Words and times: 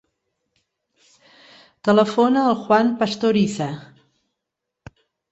Telefona 1.89 2.45
al 2.51 2.57
Juan 2.61 2.89
Pastoriza. 3.01 3.67